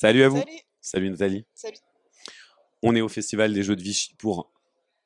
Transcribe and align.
Salut 0.00 0.22
à 0.22 0.30
vous. 0.30 0.38
Salut. 0.38 0.60
Salut 0.80 1.10
Nathalie. 1.10 1.44
Salut. 1.52 1.76
On 2.82 2.96
est 2.96 3.02
au 3.02 3.08
Festival 3.10 3.52
des 3.52 3.62
Jeux 3.62 3.76
de 3.76 3.82
Vichy 3.82 4.14
pour 4.14 4.50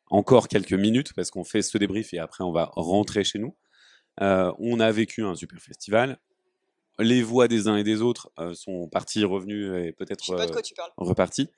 encore 0.07 0.47
quelques 0.47 0.73
minutes 0.73 1.13
parce 1.15 1.33
qu'on 1.33 1.43
fait 1.43 1.63
ce 1.63 1.77
débrief 1.79 2.15
et 2.15 2.21
après 2.21 2.45
on 2.45 2.53
va 2.53 2.71
rentrer 2.77 3.25
chez 3.25 3.41
nous. 3.41 3.57
Euh, 4.21 4.53
on 4.61 4.79
a 4.79 4.93
vécu 4.93 5.25
un 5.25 5.35
super 5.35 5.61
festival. 5.61 6.21
Les 7.01 7.25
voix 7.25 7.49
des 7.49 7.67
uns 7.67 7.77
et 7.77 7.83
des 7.83 8.03
autres 8.03 8.31
euh, 8.39 8.55
sont 8.55 8.89
parties, 8.89 9.25
revenues 9.25 9.77
et 9.81 9.87
Je 9.87 9.91
peut-être 9.91 10.25
sais 10.25 10.37
pas 10.37 10.47
de 10.47 10.53
euh, 10.53 10.53
quoi 10.53 10.63
tu 10.63 10.75
parles. 10.75 10.93
reparties. 10.97 11.49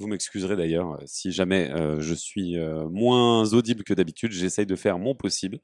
Vous 0.00 0.08
m'excuserez 0.08 0.56
d'ailleurs 0.56 0.94
euh, 0.94 1.04
si 1.06 1.30
jamais 1.30 1.70
je 2.00 2.14
suis 2.14 2.56
moins 2.90 3.44
audible 3.52 3.84
que 3.84 3.94
d'habitude. 3.94 4.32
J'essaye 4.32 4.66
de 4.66 4.74
faire 4.74 4.98
mon 4.98 5.14
possible 5.14 5.60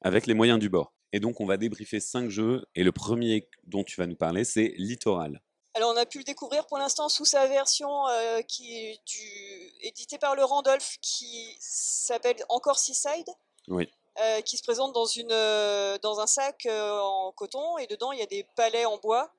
avec 0.00 0.26
les 0.26 0.32
moyens 0.32 0.58
du 0.58 0.70
bord. 0.70 0.94
Et 1.12 1.20
donc 1.20 1.42
on 1.42 1.46
va 1.46 1.58
débriefer 1.58 2.00
cinq 2.00 2.30
jeux 2.30 2.64
et 2.74 2.84
le 2.84 2.92
premier 2.92 3.50
dont 3.66 3.84
tu 3.84 3.96
vas 3.96 4.06
nous 4.06 4.16
parler 4.16 4.44
c'est 4.44 4.72
Littoral. 4.78 5.42
Alors 5.74 5.92
on 5.92 5.96
a 5.96 6.06
pu 6.06 6.18
le 6.18 6.24
découvrir 6.24 6.66
pour 6.66 6.78
l'instant 6.78 7.08
sous 7.08 7.24
sa 7.24 7.46
version 7.46 8.06
euh, 8.08 8.42
qui 8.42 8.76
est 8.76 9.00
du... 9.06 9.72
éditée 9.82 10.18
par 10.18 10.36
le 10.36 10.44
Randolph 10.44 10.98
qui 11.02 11.56
s'appelle 11.60 12.36
encore 12.48 12.78
Seaside. 12.78 13.28
Oui. 13.68 13.90
euh, 14.20 14.40
qui 14.42 14.56
se 14.58 14.62
présente 14.62 14.92
dans, 14.92 15.06
une, 15.06 15.32
euh, 15.32 15.98
dans 15.98 16.20
un 16.20 16.26
sac 16.26 16.66
en 16.70 17.32
coton 17.32 17.78
et 17.78 17.86
dedans 17.86 18.12
il 18.12 18.18
y 18.20 18.22
a 18.22 18.26
des 18.26 18.44
palets 18.56 18.84
en 18.84 18.98
bois. 18.98 19.30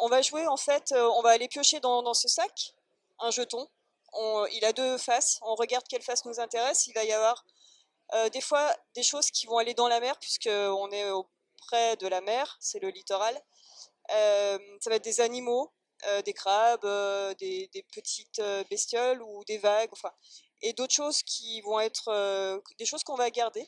On 0.00 0.08
va 0.08 0.22
jouer 0.22 0.46
en 0.46 0.56
fait, 0.56 0.92
on 0.96 1.20
va 1.20 1.30
aller 1.30 1.48
piocher 1.48 1.80
dans, 1.80 2.02
dans 2.02 2.14
ce 2.14 2.28
sac 2.28 2.74
un 3.18 3.30
jeton. 3.32 3.68
On- 4.12 4.46
il 4.52 4.64
a 4.64 4.72
deux 4.72 4.96
faces, 4.98 5.40
on 5.42 5.56
regarde 5.56 5.84
quelle 5.88 6.02
face 6.02 6.24
nous 6.24 6.38
intéresse. 6.38 6.86
Il 6.86 6.92
va 6.94 7.02
y 7.04 7.12
avoir 7.12 7.44
des 8.32 8.40
fois 8.40 8.72
des 8.94 9.02
choses 9.02 9.30
qui 9.32 9.46
vont 9.46 9.58
aller 9.58 9.74
dans 9.74 9.88
la 9.88 9.98
mer 9.98 10.16
puisque 10.20 10.46
on 10.48 10.90
est 10.92 11.10
auprès 11.10 11.96
de 11.96 12.06
la 12.06 12.20
mer, 12.20 12.56
c'est 12.60 12.78
le 12.78 12.90
littoral. 12.90 13.34
Euh, 14.10 14.58
ça 14.80 14.90
va 14.90 14.96
être 14.96 15.04
des 15.04 15.20
animaux, 15.20 15.72
euh, 16.06 16.22
des 16.22 16.32
crabes, 16.32 16.84
euh, 16.84 17.34
des, 17.34 17.70
petites 17.92 18.42
bestioles 18.70 19.22
ou 19.22 19.44
des 19.44 19.58
vagues, 19.58 19.90
enfin, 19.92 20.12
et 20.62 20.72
d'autres 20.72 20.94
choses 20.94 21.22
qui 21.22 21.60
vont 21.62 21.80
être 21.80 22.62
des 22.78 22.86
choses 22.86 23.04
qu'on 23.04 23.16
va 23.16 23.30
garder. 23.30 23.66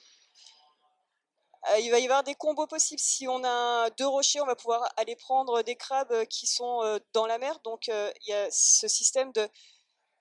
Il 1.81 1.91
va 1.91 1.98
y 1.98 2.05
avoir 2.05 2.23
des 2.23 2.37
combos 2.37 2.69
possibles. 2.69 3.01
Si 3.01 3.27
on 3.27 3.42
a 3.42 3.91
deux 3.91 4.07
rochers, 4.07 4.41
on 4.41 4.47
va 4.47 4.55
pouvoir 4.55 4.89
aller 4.97 5.17
prendre 5.17 5.62
des 5.62 5.75
crabes 5.75 6.25
qui 6.27 6.47
sont 6.47 7.01
dans 7.12 7.27
la 7.27 7.39
mer. 7.39 7.59
Donc 7.64 7.89
il 7.89 8.29
y 8.29 8.33
a 8.33 8.48
ce 8.53 8.87
système 8.87 9.33
de 9.33 9.48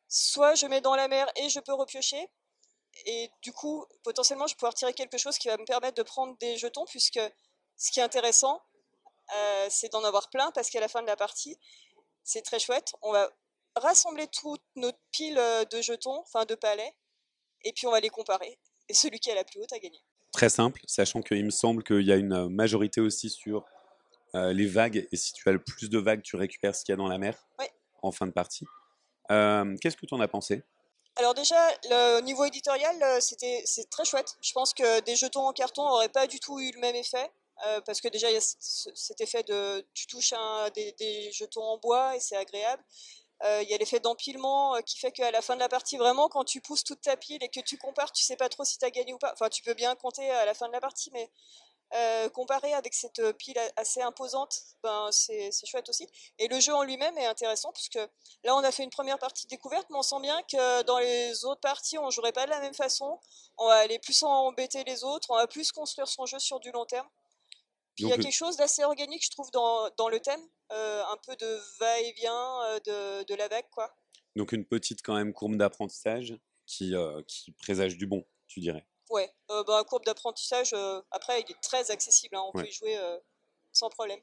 soit 0.08 0.55
je 0.55 0.66
mets 0.66 0.81
dans 0.81 0.95
la 0.95 1.08
mer 1.08 1.31
et 1.36 1.49
je 1.49 1.59
peux 1.59 1.73
repiocher. 1.73 2.27
Et 3.05 3.30
du 3.41 3.52
coup, 3.52 3.86
potentiellement, 4.03 4.47
je 4.47 4.53
vais 4.53 4.58
pouvoir 4.58 4.73
tirer 4.73 4.93
quelque 4.93 5.17
chose 5.17 5.38
qui 5.38 5.47
va 5.49 5.58
me 5.58 5.66
permettre 5.66 5.95
de 5.95 6.03
prendre 6.03 6.36
des 6.39 6.58
jetons, 6.58 6.86
puisque 6.86 7.19
ce 7.77 7.91
qui 7.91 7.99
est 7.99 8.03
intéressant, 8.03 8.61
euh, 9.33 9.67
c'est 9.69 9.91
d'en 9.91 10.03
avoir 10.03 10.29
plein, 10.29 10.51
parce 10.51 10.69
qu'à 10.69 10.79
la 10.79 10.87
fin 10.87 11.01
de 11.01 11.07
la 11.07 11.15
partie, 11.15 11.57
c'est 12.23 12.41
très 12.41 12.59
chouette. 12.59 12.93
On 13.01 13.11
va 13.11 13.29
rassembler 13.75 14.27
toute 14.27 14.61
notre 14.75 14.99
pile 15.11 15.37
euh, 15.37 15.65
de 15.65 15.81
jetons, 15.81 16.19
enfin 16.21 16.45
de 16.45 16.55
palets, 16.55 16.95
et 17.63 17.73
puis 17.73 17.87
on 17.87 17.91
va 17.91 17.99
les 17.99 18.09
comparer. 18.09 18.59
Et 18.89 18.93
celui 18.93 19.19
qui 19.19 19.31
a 19.31 19.35
la 19.35 19.43
plus 19.43 19.59
haute 19.59 19.73
a 19.73 19.79
gagné. 19.79 19.99
Très 20.31 20.49
simple, 20.49 20.81
sachant 20.85 21.21
qu'il 21.21 21.45
me 21.45 21.49
semble 21.49 21.83
qu'il 21.83 22.01
y 22.01 22.11
a 22.11 22.17
une 22.17 22.33
euh, 22.33 22.49
majorité 22.49 23.01
aussi 23.01 23.29
sur 23.29 23.65
euh, 24.35 24.53
les 24.53 24.67
vagues, 24.67 25.07
et 25.11 25.15
si 25.15 25.33
tu 25.33 25.47
as 25.47 25.53
le 25.53 25.63
plus 25.63 25.89
de 25.89 25.97
vagues, 25.97 26.21
tu 26.21 26.35
récupères 26.35 26.75
ce 26.75 26.83
qu'il 26.83 26.91
y 26.91 26.95
a 26.95 26.97
dans 26.97 27.07
la 27.07 27.17
mer 27.17 27.47
en 28.01 28.11
fin 28.11 28.27
de 28.27 28.31
partie. 28.31 28.65
Euh, 29.31 29.75
Qu'est-ce 29.81 29.97
que 29.97 30.05
tu 30.05 30.13
en 30.13 30.19
as 30.19 30.27
pensé? 30.27 30.63
Alors 31.15 31.33
déjà, 31.33 31.55
le 31.89 32.19
niveau 32.19 32.43
éditorial, 32.43 33.21
c'était 33.21 33.63
c'est 33.65 33.89
très 33.89 34.03
chouette. 34.03 34.35
Je 34.41 34.51
pense 34.51 34.73
que 34.73 34.99
des 34.99 35.15
jetons 35.15 35.47
en 35.47 35.53
carton 35.53 35.83
n'auraient 35.83 36.09
pas 36.09 36.27
du 36.27 36.41
tout 36.41 36.59
eu 36.59 36.71
le 36.73 36.79
même 36.81 36.95
effet. 36.95 37.31
Euh, 37.67 37.81
parce 37.81 38.02
que 38.02 38.08
déjà, 38.09 38.30
il 38.30 38.34
y 38.34 38.38
a 38.38 38.42
ce- 38.42 38.56
ce- 38.59 38.95
cet 38.95 39.22
effet 39.22 39.44
de 39.44 39.86
tu 39.94 40.08
touches 40.08 40.34
des, 40.75 41.31
jetons 41.31 41.64
en 41.64 41.78
bois 41.78 42.16
et 42.16 42.20
c'est 42.20 42.36
agréable. 42.38 42.84
Euh, 43.44 43.61
Il 43.64 43.70
y 43.70 43.73
a 43.73 43.78
l'effet 43.78 44.00
d'empilement 44.00 44.75
euh, 44.75 44.81
qui 44.81 44.98
fait 45.00 45.11
qu'à 45.11 45.31
la 45.31 45.42
fin 45.42 45.56
de 45.56 45.59
la 45.61 45.70
partie, 45.70 45.98
vraiment, 45.98 46.30
quand 46.30 46.45
tu 46.45 46.61
pousses 46.61 46.83
toute 46.83 47.02
ta 47.02 47.17
pile 47.17 47.44
et 47.44 47.50
que 47.50 47.59
tu 47.61 47.78
compares, 47.78 48.11
tu 48.11 48.23
sais 48.23 48.38
pas 48.38 48.50
trop 48.50 48.64
si 48.65 48.77
tu 48.77 48.86
as 48.86 48.92
gagné 48.92 49.14
ou 49.14 49.17
pas. 49.20 49.32
Enfin, 49.33 49.49
tu 49.49 49.61
peux 49.64 49.73
bien 49.73 49.95
compter 49.95 50.30
à 50.32 50.45
la 50.45 50.54
fin 50.54 50.67
de 50.67 50.73
la 50.73 50.82
partie, 50.82 51.11
mais 51.14 51.30
euh, 51.95 52.30
comparé 52.30 52.73
avec 52.73 52.94
cette 52.94 53.21
pile 53.38 53.60
assez 53.77 54.02
imposante, 54.02 54.60
ben, 54.83 55.10
c'est 55.11 55.52
chouette 55.65 55.88
aussi. 55.89 56.08
Et 56.39 56.48
le 56.48 56.60
jeu 56.60 56.73
en 56.73 56.83
lui-même 56.83 57.17
est 57.17 57.26
intéressant, 57.27 57.71
puisque 57.73 57.95
là, 58.44 58.55
on 58.55 58.64
a 58.64 58.71
fait 58.71 58.83
une 58.83 58.89
première 58.89 59.20
partie 59.20 59.48
découverte, 59.48 59.88
mais 59.89 59.98
on 59.98 60.02
sent 60.04 60.20
bien 60.21 60.42
que 60.44 60.83
dans 60.83 60.99
les 60.99 61.45
autres 61.45 61.61
parties, 61.61 61.98
on 61.98 62.10
jouerait 62.10 62.33
pas 62.33 62.45
de 62.45 62.52
la 62.52 62.60
même 62.60 62.73
façon. 62.73 63.20
On 63.58 63.67
va 63.67 63.76
aller 63.76 63.99
plus 63.99 64.23
embêter 64.23 64.83
les 64.86 65.04
autres, 65.04 65.30
on 65.32 65.36
va 65.38 65.48
plus 65.48 65.71
construire 65.71 66.08
son 66.08 66.26
jeu 66.26 66.39
sur 66.39 66.60
du 66.60 66.71
long 66.71 66.86
terme. 66.86 67.08
Puis 67.95 68.04
il 68.06 68.10
y 68.10 68.14
a 68.14 68.17
quelque 68.17 68.33
chose 68.36 68.58
d'assez 68.58 68.83
organique, 68.83 69.23
je 69.26 69.32
trouve, 69.32 69.50
dans, 69.52 69.89
dans 69.98 70.10
le 70.10 70.20
thème. 70.20 70.42
Euh, 70.72 71.04
un 71.06 71.17
peu 71.26 71.36
de 71.36 71.60
va-et-vient 71.80 72.64
euh, 72.66 72.80
de, 72.80 73.23
de 73.26 73.36
la 73.36 73.48
vague, 73.48 73.70
quoi. 73.72 73.95
Donc 74.36 74.52
une 74.52 74.66
petite 74.66 75.02
quand 75.02 75.16
même 75.16 75.32
courbe 75.33 75.56
d'apprentissage 75.56 76.36
qui, 76.66 76.94
euh, 76.95 77.22
qui 77.28 77.52
présage 77.54 77.98
du 77.98 78.06
bon, 78.08 78.26
tu 78.48 78.60
dirais. 78.60 78.86
Ouais, 79.10 79.32
euh, 79.52 79.64
bah, 79.64 79.83
courbe 79.88 80.04
d'apprentissage, 80.06 80.73
après, 81.11 81.42
il 81.42 81.52
est 81.52 81.61
très 81.61 81.92
accessible, 81.92 82.36
hein, 82.36 82.42
on 82.54 82.58
Ouais. 82.58 82.64
peut 82.64 82.70
y 82.70 82.73
jouer 82.73 82.98
sans 83.72 83.89
problème. 83.89 84.20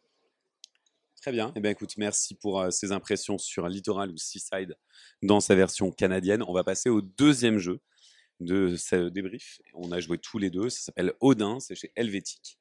Très 1.23 1.31
bien. 1.31 1.53
Eh 1.55 1.61
bien, 1.61 1.71
écoute, 1.71 1.97
merci 1.99 2.35
pour 2.35 2.61
euh, 2.61 2.71
ces 2.71 2.91
impressions 2.91 3.39
sur 3.39 3.69
Littoral 3.69 4.11
ou 4.11 4.17
Seaside 4.17 4.77
dans 5.23 5.39
sa 5.39 5.55
version 5.55 5.93
canadienne. 5.93 6.43
On 6.49 6.53
va 6.53 6.65
passer 6.65 6.89
au 6.91 7.01
deuxième 7.01 7.59
jeu 7.59 7.81
de 8.41 8.75
ce 8.77 9.09
débrief. 9.09 9.61
On 9.75 9.93
a 9.93 10.01
joué 10.01 10.19
tous 10.19 10.39
les 10.39 10.51
deux. 10.51 10.69
Ça 10.69 10.81
s'appelle 10.81 11.15
Odin. 11.21 11.61
C'est 11.61 11.77
chez 11.77 11.93
Helvétique. 11.95 12.59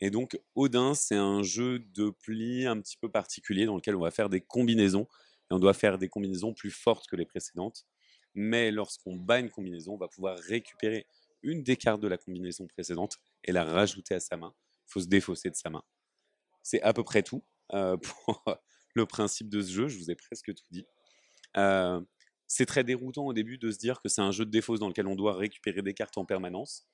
Et 0.00 0.10
donc, 0.10 0.38
Odin, 0.54 0.94
c'est 0.94 1.16
un 1.16 1.42
jeu 1.42 1.78
de 1.78 2.10
pli 2.10 2.66
un 2.66 2.80
petit 2.80 2.96
peu 2.96 3.10
particulier 3.10 3.66
dans 3.66 3.76
lequel 3.76 3.96
on 3.96 4.00
va 4.00 4.10
faire 4.10 4.28
des 4.28 4.40
combinaisons. 4.40 5.06
Et 5.50 5.54
on 5.54 5.58
doit 5.58 5.74
faire 5.74 5.98
des 5.98 6.08
combinaisons 6.08 6.52
plus 6.52 6.70
fortes 6.70 7.06
que 7.06 7.16
les 7.16 7.26
précédentes. 7.26 7.86
Mais 8.34 8.70
lorsqu'on 8.70 9.16
bat 9.16 9.38
une 9.38 9.50
combinaison, 9.50 9.94
on 9.94 9.98
va 9.98 10.08
pouvoir 10.08 10.38
récupérer 10.38 11.06
une 11.42 11.62
des 11.62 11.76
cartes 11.76 12.00
de 12.00 12.08
la 12.08 12.18
combinaison 12.18 12.66
précédente 12.66 13.18
et 13.44 13.52
la 13.52 13.64
rajouter 13.64 14.14
à 14.14 14.20
sa 14.20 14.36
main. 14.36 14.54
Il 14.88 14.92
faut 14.92 15.00
se 15.00 15.06
défausser 15.06 15.50
de 15.50 15.54
sa 15.54 15.70
main. 15.70 15.82
C'est 16.62 16.82
à 16.82 16.92
peu 16.92 17.04
près 17.04 17.22
tout 17.22 17.44
euh, 17.72 17.96
pour 18.26 18.42
le 18.94 19.06
principe 19.06 19.48
de 19.48 19.62
ce 19.62 19.70
jeu. 19.70 19.88
Je 19.88 19.98
vous 19.98 20.10
ai 20.10 20.16
presque 20.16 20.52
tout 20.54 20.64
dit. 20.70 20.86
Euh, 21.56 22.00
c'est 22.46 22.66
très 22.66 22.84
déroutant 22.84 23.26
au 23.26 23.32
début 23.32 23.58
de 23.58 23.70
se 23.70 23.78
dire 23.78 24.00
que 24.00 24.08
c'est 24.08 24.20
un 24.20 24.30
jeu 24.30 24.44
de 24.44 24.50
défausse 24.50 24.80
dans 24.80 24.88
lequel 24.88 25.06
on 25.06 25.14
doit 25.14 25.34
récupérer 25.34 25.82
des 25.82 25.94
cartes 25.94 26.18
en 26.18 26.24
permanence, 26.24 26.86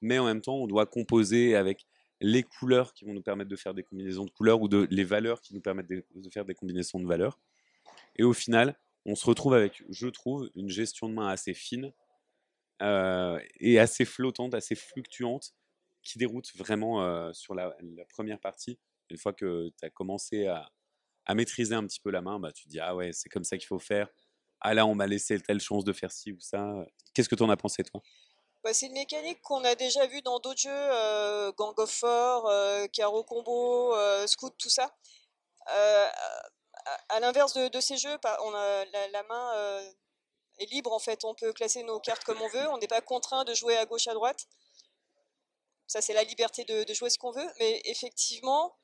mais 0.00 0.18
en 0.18 0.24
même 0.24 0.40
temps, 0.40 0.56
on 0.56 0.66
doit 0.66 0.86
composer 0.86 1.54
avec 1.54 1.86
les 2.22 2.42
couleurs 2.42 2.94
qui 2.94 3.04
vont 3.04 3.12
nous 3.12 3.22
permettre 3.22 3.50
de 3.50 3.56
faire 3.56 3.74
des 3.74 3.82
combinaisons 3.82 4.24
de 4.24 4.30
couleurs 4.30 4.62
ou 4.62 4.68
de, 4.68 4.86
les 4.90 5.04
valeurs 5.04 5.40
qui 5.40 5.54
nous 5.54 5.60
permettent 5.60 5.88
de, 5.88 6.04
faire 6.32 6.44
des 6.44 6.54
combinaisons 6.54 7.00
de 7.00 7.06
valeurs. 7.06 7.38
Et 8.16 8.22
au 8.22 8.32
final, 8.32 8.78
on 9.04 9.14
se 9.14 9.26
retrouve 9.26 9.54
avec, 9.54 9.82
je 9.90 10.06
trouve, 10.06 10.48
une 10.54 10.68
gestion 10.68 11.08
de 11.08 11.14
main 11.14 11.28
assez 11.28 11.52
fine 11.52 11.92
euh, 12.80 13.38
et 13.58 13.78
assez 13.78 14.04
flottante, 14.04 14.54
assez 14.54 14.74
fluctuante, 14.74 15.54
qui 16.02 16.18
déroute 16.18 16.50
vraiment 16.56 17.02
euh, 17.02 17.32
sur 17.32 17.54
la, 17.54 17.76
première 18.08 18.38
partie. 18.38 18.78
Une 19.10 19.18
fois 19.18 19.32
que 19.32 19.70
tu 19.78 19.84
as 19.84 19.90
commencé 19.90 20.46
à, 20.46 20.70
à 21.26 21.34
maîtriser 21.34 21.74
un 21.74 21.86
petit 21.86 22.00
peu 22.00 22.10
la 22.10 22.22
main, 22.22 22.38
bah, 22.38 22.52
tu 22.52 22.64
te 22.64 22.68
dis 22.68 22.80
Ah 22.80 22.94
ouais, 22.94 23.12
c'est 23.12 23.28
comme 23.28 23.44
ça 23.44 23.58
qu'il 23.58 23.66
faut 23.66 23.78
faire. 23.78 24.08
Ah 24.60 24.74
là, 24.74 24.86
on 24.86 24.94
m'a 24.94 25.08
laissé 25.08 25.40
telle 25.40 25.60
chance 25.60 25.84
de 25.84 25.92
faire 25.92 26.12
ci 26.12 26.32
ou 26.32 26.40
ça. 26.40 26.86
Qu'est-ce 27.14 27.28
que 27.28 27.34
tu 27.34 27.42
en 27.42 27.50
as 27.50 27.56
pensé, 27.56 27.82
toi? 27.82 28.00
Bah, 28.62 28.72
c'est 28.72 28.86
une 28.86 28.92
mécanique 28.92 29.40
qu'on 29.42 29.64
a 29.64 29.74
déjà 29.74 30.06
vue 30.06 30.22
dans 30.22 30.38
d'autres 30.38 30.60
jeux, 30.60 30.70
euh, 30.70 31.52
Gang 31.52 31.76
of 31.78 31.90
Four, 31.90 32.48
euh, 32.48 32.86
Caro 32.88 33.24
Combo, 33.24 33.94
euh, 33.96 34.26
Scout, 34.28 34.54
tout 34.56 34.68
ça. 34.68 34.94
Euh, 35.74 36.08
à, 37.08 37.20
l'inverse 37.20 37.54
de, 37.54 37.80
ces 37.80 37.96
jeux, 37.96 38.16
on 38.44 38.54
a, 38.54 38.84
la, 38.84 39.22
main 39.24 39.56
euh, 39.56 39.92
est 40.58 40.66
libre 40.66 40.92
en 40.92 40.98
fait, 40.98 41.24
on 41.24 41.34
peut 41.34 41.52
classer 41.52 41.82
nos 41.82 42.00
cartes 42.00 42.24
comme 42.24 42.40
on 42.40 42.48
veut, 42.48 42.68
on 42.70 42.78
n'est 42.78 42.88
pas 42.88 43.00
contraint 43.00 43.44
de 43.44 43.54
jouer 43.54 43.76
à 43.76 43.86
gauche 43.86 44.08
à 44.08 44.14
droite. 44.14 44.46
Ça, 45.86 46.00
c'est 46.00 46.14
la 46.14 46.24
liberté 46.24 46.64
de, 46.64 46.94
jouer 46.94 47.10
ce 47.10 47.18
qu'on 47.18 47.32
veut, 47.32 47.48
mais 47.58 47.82
effectivement, 47.84 48.76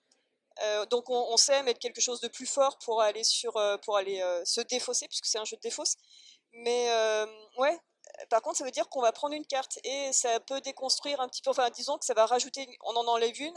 euh, 0.62 0.86
donc 0.86 1.08
on, 1.08 1.36
sait 1.36 1.62
mettre 1.62 1.78
quelque 1.78 2.00
chose 2.00 2.20
de 2.20 2.28
plus 2.28 2.46
fort 2.46 2.78
pour 2.80 3.00
aller, 3.00 3.24
sur, 3.24 3.56
euh, 3.56 3.76
pour 3.78 3.96
aller 3.96 4.20
euh, 4.20 4.44
se 4.44 4.60
défausser, 4.60 5.06
puisque 5.08 5.26
c'est 5.26 5.38
un 5.38 5.44
jeu 5.44 5.56
de 5.56 5.62
défausse. 5.62 5.96
Mais 6.52 6.90
euh, 6.90 7.26
ouais, 7.58 7.78
par 8.30 8.42
contre, 8.42 8.56
ça 8.58 8.64
veut 8.64 8.70
dire 8.70 8.88
qu'on 8.88 9.00
va 9.02 9.12
prendre 9.12 9.34
une 9.34 9.46
carte 9.46 9.78
et 9.84 10.12
ça 10.12 10.40
peut 10.40 10.60
déconstruire 10.60 11.20
un 11.20 11.28
petit 11.28 11.42
peu. 11.42 11.50
Enfin, 11.50 11.70
disons 11.70 11.98
que 11.98 12.04
ça 12.04 12.14
va 12.14 12.26
rajouter. 12.26 12.62
une- 12.62 12.76
On 12.84 12.96
en 12.96 13.06
enlève 13.06 13.40
une, 13.40 13.54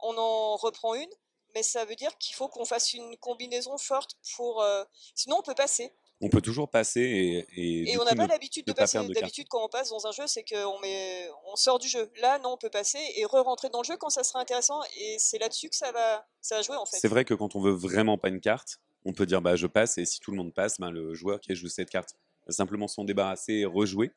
on 0.00 0.16
en 0.16 0.56
reprend 0.56 0.94
une, 0.94 1.10
mais 1.54 1.62
ça 1.62 1.84
veut 1.84 1.96
dire 1.96 2.16
qu'il 2.18 2.34
faut 2.34 2.48
qu'on 2.48 2.64
fasse 2.64 2.94
une 2.94 3.16
combinaison 3.18 3.76
forte 3.78 4.16
pour. 4.36 4.62
euh, 4.62 4.84
Sinon, 5.14 5.36
on 5.38 5.42
peut 5.42 5.54
passer. 5.54 5.92
On 6.24 6.28
peut 6.28 6.40
toujours 6.40 6.68
passer 6.70 7.00
et, 7.00 7.38
et, 7.56 7.90
Et 7.92 7.98
on 7.98 8.04
n'a 8.04 8.14
pas 8.14 8.26
l'habitude 8.28 8.64
de 8.64 8.72
passer. 8.82 8.98
D'habitude, 9.22 9.48
quand 9.48 9.64
on 9.64 9.68
passe 9.68 9.88
dans 9.90 10.06
un 10.06 10.12
jeu, 10.12 10.26
c'est 10.28 10.44
qu'on 10.44 10.78
met, 10.78 11.28
on 11.46 11.56
sort 11.56 11.80
du 11.80 11.88
jeu. 11.88 12.12
Là, 12.20 12.38
non, 12.38 12.52
on 12.52 12.56
peut 12.56 12.70
passer 12.70 13.00
et 13.16 13.24
re-rentrer 13.24 13.70
dans 13.70 13.80
le 13.80 13.84
jeu 13.84 13.96
quand 13.96 14.08
ça 14.08 14.22
sera 14.22 14.38
intéressant. 14.38 14.80
Et 14.96 15.16
c'est 15.18 15.38
là-dessus 15.38 15.68
que 15.68 15.74
ça 15.74 15.90
va, 15.90 16.24
ça 16.40 16.56
va 16.56 16.62
jouer 16.62 16.76
en 16.76 16.86
fait. 16.86 16.98
C'est 17.00 17.08
vrai 17.08 17.24
que 17.24 17.34
quand 17.34 17.56
on 17.56 17.60
veut 17.60 17.72
vraiment 17.74 18.18
pas 18.18 18.28
une 18.28 18.40
carte, 18.40 18.78
on 19.04 19.12
peut 19.12 19.26
dire 19.26 19.42
bah 19.42 19.56
je 19.56 19.66
passe 19.66 19.98
et 19.98 20.04
si 20.06 20.20
tout 20.20 20.30
le 20.30 20.36
monde 20.36 20.54
passe, 20.54 20.78
ben, 20.78 20.92
le 20.92 21.12
joueur 21.12 21.40
qui 21.40 21.50
a 21.50 21.54
joué 21.56 21.68
cette 21.68 21.90
carte 21.90 22.14
simplement 22.48 22.88
s'en 22.88 23.04
débarrasser 23.04 23.52
et 23.54 23.64
rejouer. 23.64 24.12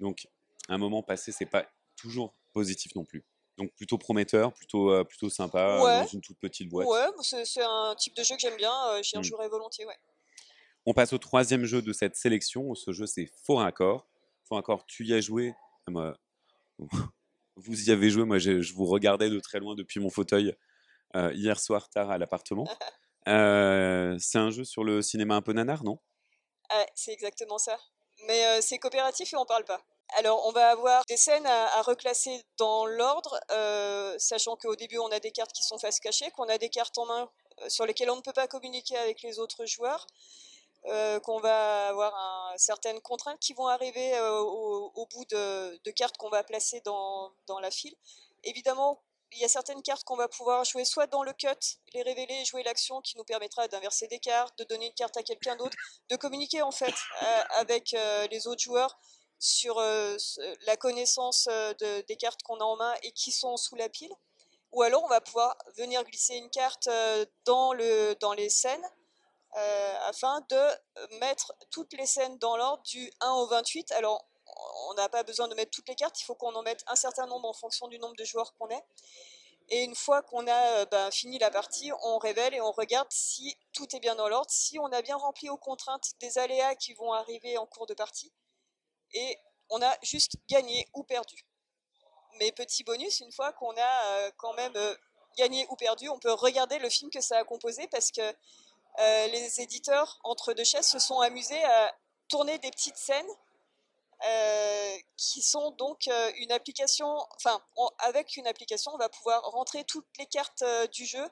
Donc 0.00 0.28
un 0.68 0.78
moment 0.78 1.02
passé, 1.02 1.32
c'est 1.32 1.46
pas 1.46 1.66
toujours 1.96 2.34
positif 2.52 2.94
non 2.94 3.04
plus. 3.04 3.24
Donc 3.58 3.72
plutôt 3.74 3.96
prometteur, 3.98 4.52
plutôt, 4.52 4.90
euh, 4.90 5.04
plutôt 5.04 5.30
sympa, 5.30 5.80
Ouais. 5.82 6.00
dans 6.02 6.06
une 6.06 6.20
toute 6.20 6.38
petite 6.38 6.68
boîte. 6.68 6.86
Ouais, 6.88 7.06
bah, 7.16 7.22
c'est 7.44 7.62
un 7.62 7.94
type 7.96 8.14
de 8.14 8.22
jeu 8.22 8.34
que 8.34 8.40
j'aime 8.40 8.56
bien, 8.56 8.72
euh, 8.90 9.02
j'y 9.02 9.16
rejouerai 9.16 9.48
volontiers, 9.48 9.86
ouais. 9.86 9.96
On 10.84 10.92
passe 10.94 11.12
au 11.12 11.18
troisième 11.18 11.64
jeu 11.64 11.82
de 11.82 11.92
cette 11.92 12.14
sélection. 12.16 12.74
Ce 12.74 12.92
jeu, 12.92 13.06
c'est 13.06 13.26
Faux 13.44 13.56
Raccord. 13.56 14.06
Faux 14.44 14.54
Raccord, 14.56 14.84
tu 14.86 15.04
y 15.04 15.14
as 15.14 15.20
joué? 15.20 15.54
Ah, 15.86 15.90
Moi, 15.90 16.16
vous 17.56 17.88
y 17.88 17.90
avez 17.90 18.10
joué? 18.10 18.24
Moi, 18.24 18.38
je, 18.38 18.60
je 18.60 18.72
vous 18.74 18.84
regardais 18.84 19.30
de 19.30 19.40
très 19.40 19.58
loin 19.58 19.74
depuis 19.74 19.98
mon 20.00 20.10
fauteuil 20.10 20.54
euh, 21.16 21.32
hier 21.34 21.58
soir 21.58 21.88
tard 21.88 22.10
à 22.10 22.18
l'appartement. 22.18 22.66
Euh, 23.28 24.16
c'est 24.20 24.38
un 24.38 24.50
jeu 24.50 24.62
sur 24.62 24.84
le 24.84 25.02
cinéma 25.02 25.34
un 25.34 25.42
peu 25.42 25.52
nanar, 25.52 25.82
non? 25.82 25.98
Ouais, 26.74 26.86
c'est 26.94 27.12
exactement 27.12 27.58
ça. 27.58 27.78
Mais 28.26 28.46
euh, 28.46 28.60
c'est 28.60 28.78
coopératif 28.78 29.32
et 29.32 29.36
on 29.36 29.44
parle 29.44 29.64
pas. 29.64 29.80
Alors, 30.14 30.46
on 30.46 30.52
va 30.52 30.70
avoir 30.70 31.04
des 31.06 31.16
scènes 31.16 31.46
à, 31.46 31.82
reclasser 31.82 32.44
dans 32.58 32.86
l'ordre, 32.86 33.38
euh, 33.50 34.14
sachant 34.18 34.56
qu'au 34.56 34.76
début, 34.76 34.98
on 34.98 35.10
a 35.10 35.18
des 35.18 35.32
cartes 35.32 35.52
qui 35.52 35.64
sont 35.64 35.78
face 35.78 35.98
cachée, 35.98 36.30
qu'on 36.30 36.48
a 36.48 36.58
des 36.58 36.68
cartes 36.68 36.96
en 36.98 37.06
main 37.06 37.28
euh, 37.62 37.68
sur 37.68 37.86
lesquelles 37.86 38.10
on 38.10 38.16
ne 38.16 38.20
peut 38.20 38.32
pas 38.32 38.46
communiquer 38.46 38.96
avec 38.96 39.22
les 39.22 39.38
autres 39.40 39.66
joueurs, 39.66 40.06
euh, 40.86 41.18
qu'on 41.20 41.40
va 41.40 41.88
avoir 41.88 42.14
certaines 42.56 43.00
contraintes 43.00 43.40
qui 43.40 43.52
vont 43.54 43.66
arriver 43.66 44.18
au, 44.20 45.06
bout 45.10 45.24
de, 45.30 45.90
cartes 45.90 46.16
qu'on 46.16 46.30
va 46.30 46.44
placer 46.44 46.80
dans 46.82 47.32
la 47.60 47.70
file. 47.70 47.96
Évidemment, 48.44 49.02
il 49.36 49.42
y 49.42 49.44
a 49.44 49.48
certaines 49.48 49.82
cartes 49.82 50.02
qu'on 50.04 50.16
va 50.16 50.28
pouvoir 50.28 50.64
jouer 50.64 50.84
soit 50.84 51.06
dans 51.06 51.22
le 51.22 51.32
cut, 51.34 51.48
les 51.92 52.02
révéler, 52.02 52.44
jouer 52.44 52.62
l'action 52.62 53.00
qui 53.02 53.16
nous 53.18 53.24
permettra 53.24 53.68
d'inverser 53.68 54.06
des 54.08 54.18
cartes, 54.18 54.56
de 54.58 54.64
donner 54.64 54.86
une 54.86 54.94
carte 54.94 55.16
à 55.16 55.22
quelqu'un 55.22 55.56
d'autre, 55.56 55.76
de 56.08 56.16
communiquer 56.16 56.62
en 56.62 56.70
fait 56.70 56.94
euh, 57.22 57.42
avec 57.56 57.92
euh, 57.94 58.26
les 58.30 58.46
autres 58.46 58.62
joueurs 58.62 58.98
sur 59.38 59.78
euh, 59.78 60.16
la 60.66 60.76
connaissance 60.78 61.46
de- 61.46 62.00
des 62.06 62.16
cartes 62.16 62.42
qu'on 62.42 62.58
a 62.58 62.64
en 62.64 62.76
main 62.76 62.94
et 63.02 63.12
qui 63.12 63.30
sont 63.30 63.56
sous 63.58 63.76
la 63.76 63.88
pile. 63.90 64.12
Ou 64.72 64.82
alors 64.82 65.04
on 65.04 65.08
va 65.08 65.20
pouvoir 65.20 65.56
venir 65.76 66.02
glisser 66.04 66.34
une 66.34 66.50
carte 66.50 66.88
dans, 67.44 67.72
le, 67.72 68.14
dans 68.20 68.32
les 68.32 68.48
scènes 68.50 68.84
afin 70.06 70.40
de 70.50 71.18
mettre 71.20 71.54
toutes 71.70 71.92
les 71.94 72.04
scènes 72.04 72.36
dans 72.38 72.56
l'ordre 72.56 72.82
du 72.82 73.10
1 73.20 73.30
au 73.32 73.46
28. 73.46 73.92
Alors 73.92 74.26
on 74.88 74.94
n'a 74.94 75.08
pas 75.08 75.22
besoin 75.22 75.48
de 75.48 75.54
mettre 75.54 75.70
toutes 75.70 75.88
les 75.88 75.94
cartes, 75.94 76.20
il 76.20 76.24
faut 76.24 76.34
qu'on 76.34 76.54
en 76.54 76.62
mette 76.62 76.84
un 76.86 76.96
certain 76.96 77.26
nombre 77.26 77.48
en 77.48 77.52
fonction 77.52 77.88
du 77.88 77.98
nombre 77.98 78.16
de 78.16 78.24
joueurs 78.24 78.54
qu'on 78.54 78.68
est. 78.68 78.84
Et 79.68 79.82
une 79.82 79.96
fois 79.96 80.22
qu'on 80.22 80.46
a 80.46 80.78
euh, 80.78 80.86
ben, 80.86 81.10
fini 81.10 81.38
la 81.38 81.50
partie, 81.50 81.90
on 82.04 82.18
révèle 82.18 82.54
et 82.54 82.60
on 82.60 82.70
regarde 82.70 83.08
si 83.10 83.56
tout 83.72 83.96
est 83.96 84.00
bien 84.00 84.14
dans 84.14 84.28
l'ordre, 84.28 84.50
si 84.50 84.78
on 84.78 84.86
a 84.92 85.02
bien 85.02 85.16
rempli 85.16 85.48
aux 85.48 85.56
contraintes 85.56 86.12
des 86.20 86.38
aléas 86.38 86.76
qui 86.76 86.94
vont 86.94 87.12
arriver 87.12 87.58
en 87.58 87.66
cours 87.66 87.86
de 87.86 87.94
partie. 87.94 88.32
Et 89.12 89.36
on 89.70 89.82
a 89.82 89.96
juste 90.02 90.36
gagné 90.48 90.86
ou 90.94 91.02
perdu. 91.02 91.44
Mais 92.38 92.52
petit 92.52 92.84
bonus, 92.84 93.20
une 93.20 93.32
fois 93.32 93.52
qu'on 93.54 93.76
a 93.76 94.04
euh, 94.04 94.30
quand 94.36 94.54
même 94.54 94.76
euh, 94.76 94.94
gagné 95.36 95.66
ou 95.70 95.76
perdu, 95.76 96.08
on 96.10 96.18
peut 96.20 96.32
regarder 96.32 96.78
le 96.78 96.88
film 96.88 97.10
que 97.10 97.20
ça 97.20 97.38
a 97.38 97.44
composé 97.44 97.88
parce 97.88 98.10
que 98.10 98.34
les 98.98 99.60
éditeurs, 99.60 100.18
entre 100.24 100.54
deux 100.54 100.64
chaises, 100.64 100.86
se 100.86 100.98
sont 100.98 101.20
amusés 101.20 101.62
à 101.64 101.94
tourner 102.28 102.58
des 102.60 102.70
petites 102.70 102.96
scènes 102.96 103.28
euh, 104.26 104.96
qui 105.16 105.42
sont 105.42 105.72
donc 105.72 106.08
euh, 106.08 106.30
une 106.38 106.52
application, 106.52 107.06
enfin, 107.36 107.60
on- 107.76 107.90
avec 107.98 108.36
une 108.36 108.46
application, 108.46 108.92
on 108.94 108.98
va 108.98 109.08
pouvoir 109.08 109.42
rentrer 109.42 109.84
toutes 109.84 110.06
les 110.18 110.26
cartes 110.26 110.62
euh, 110.62 110.86
du 110.86 111.04
jeu. 111.04 111.24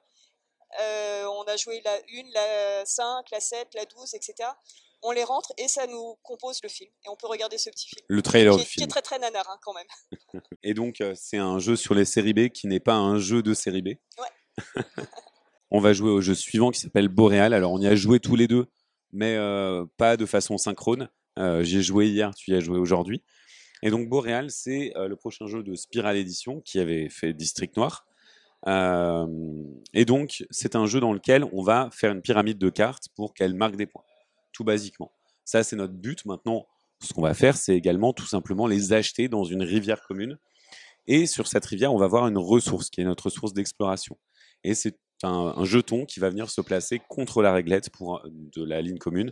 On 1.27 1.45
a 1.47 1.57
joué 1.57 1.81
la 1.85 1.95
1, 1.95 1.99
la 2.35 2.85
5, 2.85 3.31
la 3.31 3.41
7, 3.41 3.69
la 3.75 3.85
12, 3.85 4.15
etc. 4.15 4.49
On 5.03 5.13
les 5.13 5.23
rentre 5.23 5.53
et 5.57 5.69
ça 5.69 5.87
nous 5.87 6.17
compose 6.23 6.59
le 6.63 6.69
film. 6.69 6.91
Et 7.05 7.09
on 7.09 7.17
peut 7.17 7.27
regarder 7.29 7.59
ce 7.59 7.71
petit 7.71 7.87
film. 7.89 8.05
Le 8.09 8.23
trailer 8.23 8.53
Qui 8.55 8.59
du 8.61 8.65
qui 8.65 8.71
film. 8.73 8.85
est 8.85 8.89
très 8.89 9.03
très 9.03 9.19
nanar 9.19 9.49
hein, 9.49 9.59
quand 9.63 9.73
même. 9.75 9.87
Et 10.63 10.75
donc, 10.75 11.03
c'est 11.15 11.37
un 11.37 11.59
jeu 11.59 11.77
sur 11.77 11.95
les 11.95 12.05
séries 12.05 12.33
B 12.33 12.49
qui 12.49 12.67
n'est 12.67 12.81
pas 12.81 12.95
un 12.95 13.19
jeu 13.19 13.43
de 13.43 13.55
série 13.55 13.83
B. 13.83 13.89
on 15.71 15.81
va 15.81 15.93
jouer 15.93 16.11
au 16.11 16.21
jeu 16.21 16.35
suivant 16.35 16.71
qui 16.71 16.81
s'appelle 16.81 17.09
Boréal. 17.09 17.53
Alors, 17.55 17.73
on 17.73 17.81
y 17.81 17.87
a 17.87 17.95
joué 17.95 18.19
tous 18.19 18.35
les 18.37 18.49
deux, 18.49 18.67
mais 19.13 19.37
pas 19.97 20.17
de 20.17 20.27
façon 20.27 20.59
synchrone. 20.59 21.09
Euh, 21.39 21.63
J'y 21.63 21.79
ai 21.79 21.83
joué 21.83 22.09
hier, 22.09 22.35
tu 22.35 22.53
y 22.53 22.55
as 22.55 22.61
joué 22.61 22.79
aujourd'hui. 22.79 23.23
Et 23.83 23.91
donc, 23.91 24.09
Boréal, 24.09 24.51
c'est 24.51 24.97
euh, 24.97 25.09
le 25.09 25.17
prochain 25.17 25.47
jeu 25.47 25.63
de 25.63 25.75
Spiral 25.75 26.17
Edition 26.17 26.61
qui 26.61 26.79
avait 26.79 27.09
fait 27.09 27.33
District 27.33 27.77
Noir. 27.77 28.07
Euh, 28.67 29.27
et 29.93 30.05
donc, 30.05 30.45
c'est 30.51 30.75
un 30.75 30.87
jeu 30.87 31.01
dans 31.01 31.13
lequel 31.13 31.45
on 31.53 31.63
va 31.63 31.91
faire 31.93 32.13
une 32.13 32.23
pyramide 32.23 32.59
de 32.59 32.71
cartes 32.71 33.09
pour 33.15 33.35
qu'elle 33.35 33.55
marque 33.55 33.77
des 33.77 33.87
points, 33.87 34.05
tout 34.53 34.65
basiquement. 34.65 35.13
Ça, 35.45 35.63
c'est 35.63 35.77
notre 35.77 35.93
but. 35.93 36.25
Maintenant, 36.25 36.67
ce 37.03 37.13
qu'on 37.13 37.23
va 37.23 37.35
faire, 37.35 37.57
c'est 37.57 37.77
également 37.77 38.13
tout 38.13 38.27
simplement 38.27 38.67
les 38.67 38.93
acheter 38.93 39.29
dans 39.29 39.45
une 39.45 39.63
rivière 39.63 40.03
commune. 40.07 40.39
Et 41.07 41.27
sur 41.27 41.47
cette 41.47 41.67
rivière, 41.67 41.93
on 41.93 41.99
va 41.99 42.07
avoir 42.07 42.27
une 42.27 42.39
ressource 42.39 42.89
qui 42.89 43.03
est 43.03 43.05
notre 43.05 43.29
source 43.29 43.53
d'exploration. 43.53 44.17
Et 44.63 44.75
c'est 44.75 44.97
un, 45.23 45.63
jeton 45.65 46.07
qui 46.07 46.21
va 46.21 46.31
venir 46.31 46.49
se 46.49 46.63
placer 46.63 47.01
contre 47.09 47.43
la 47.43 47.53
réglette 47.53 47.91
de 48.27 48.65
la 48.65 48.81
ligne 48.81 48.99
commune 48.99 49.31